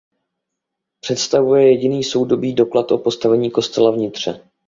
Představuje 0.99 1.71
jediný 1.71 2.03
soudobý 2.03 2.53
doklad 2.53 2.91
o 2.91 2.97
postavení 2.97 3.51
kostela 3.51 3.91
v 3.91 3.97
Nitře. 3.97 4.49